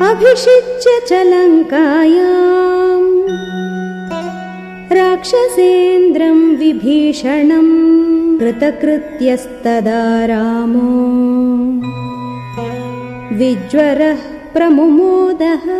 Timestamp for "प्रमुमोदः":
14.54-15.77